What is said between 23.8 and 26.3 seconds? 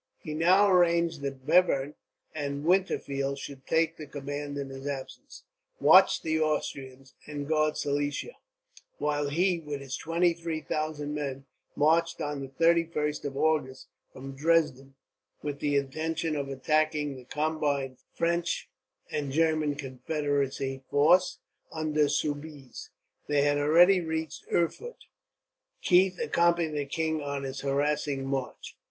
reached Erfurt. Keith